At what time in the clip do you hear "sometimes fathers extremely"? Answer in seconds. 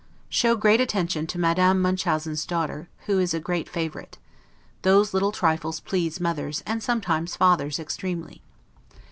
6.81-8.41